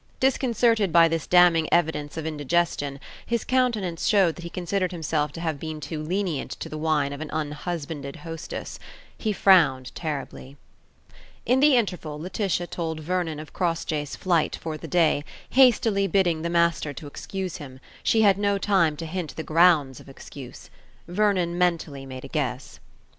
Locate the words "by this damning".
0.91-1.71